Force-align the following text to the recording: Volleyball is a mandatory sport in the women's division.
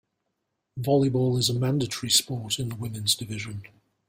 Volleyball 0.79 1.37
is 1.37 1.47
a 1.47 1.53
mandatory 1.53 2.09
sport 2.09 2.57
in 2.57 2.69
the 2.69 2.75
women's 2.75 3.13
division. 3.13 3.61